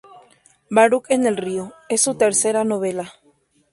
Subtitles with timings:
[0.71, 3.13] Baruc en el río es su tercera novela.